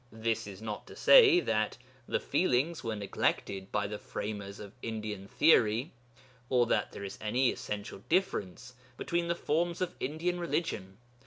This 0.11 0.47
is 0.47 0.63
not 0.63 0.87
to 0.87 0.95
say 0.95 1.39
that 1.41 1.77
the 2.07 2.19
feelings 2.19 2.83
were 2.83 2.95
neglected 2.95 3.71
by 3.71 3.85
the 3.85 3.99
framers 3.99 4.59
of 4.59 4.73
Indian 4.81 5.27
theory, 5.27 5.91
or 6.49 6.65
that 6.65 6.91
there 6.91 7.03
is 7.03 7.19
any 7.21 7.51
essential 7.51 8.01
difference 8.09 8.73
between 8.97 9.27
the 9.27 9.35
forms 9.35 9.79
of 9.79 9.93
Indian 9.99 10.39
religion. 10.39 10.97